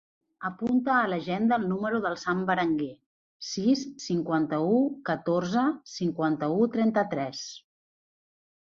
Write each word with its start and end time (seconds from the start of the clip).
Apunta 0.47 0.93
a 1.01 1.09
l'agenda 1.11 1.59
el 1.61 1.67
número 1.73 1.99
del 2.05 2.17
Sam 2.21 2.41
Berenguer: 2.51 2.89
sis, 3.51 3.85
cinquanta-u, 4.07 4.83
catorze, 5.13 5.69
cinquanta-u, 5.97 6.61
trenta-tres. 6.79 7.49